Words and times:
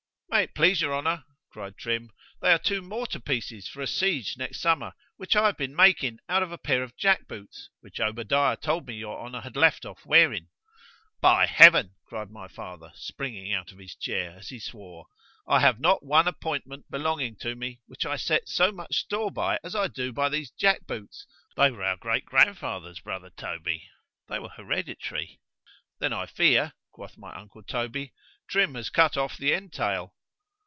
—May 0.33 0.43
it 0.43 0.55
please 0.55 0.79
your 0.79 0.95
honour, 0.95 1.25
cried 1.49 1.75
Trim, 1.77 2.09
they 2.41 2.53
are 2.53 2.57
two 2.57 2.81
mortar 2.81 3.19
pieces 3.19 3.67
for 3.67 3.81
a 3.81 3.85
siege 3.85 4.37
next 4.37 4.61
summer, 4.61 4.93
which 5.17 5.35
I 5.35 5.47
have 5.47 5.57
been 5.57 5.75
making 5.75 6.19
out 6.29 6.41
of 6.41 6.53
a 6.53 6.57
pair 6.57 6.83
of 6.83 6.95
jack 6.95 7.27
boots, 7.27 7.69
which 7.81 7.99
Obadiah 7.99 8.55
told 8.55 8.87
me 8.87 8.93
your 8.95 9.19
honour 9.19 9.41
had 9.41 9.57
left 9.57 9.85
off 9.85 10.05
wearing.—By 10.05 11.47
Heaven! 11.47 11.95
cried 12.05 12.31
my 12.31 12.47
father, 12.47 12.93
springing 12.95 13.51
out 13.51 13.73
of 13.73 13.77
his 13.77 13.93
chair, 13.93 14.37
as 14.39 14.47
he 14.47 14.59
swore——I 14.61 15.59
have 15.59 15.81
not 15.81 16.05
one 16.05 16.29
appointment 16.29 16.89
belonging 16.89 17.35
to 17.41 17.53
me, 17.53 17.81
which 17.87 18.05
I 18.05 18.15
set 18.15 18.47
so 18.47 18.71
much 18.71 18.95
store 18.95 19.31
by 19.31 19.59
as 19.65 19.75
I 19.75 19.89
do 19.89 20.13
by 20.13 20.29
these 20.29 20.49
jack 20.51 20.87
boots——they 20.87 21.69
were 21.71 21.83
our 21.83 21.97
great 21.97 22.23
grandfather's 22.23 23.01
brother 23.01 23.31
Toby—they 23.31 24.39
were 24.39 24.47
hereditary. 24.55 25.41
Then 25.99 26.13
I 26.13 26.25
fear, 26.25 26.71
quoth 26.91 27.17
my 27.17 27.33
uncle 27.35 27.63
Toby, 27.63 28.13
Trim 28.47 28.75
has 28.75 28.89
cut 28.89 29.17
off 29.17 29.35
the 29.37 29.51
entail. 29.53 30.15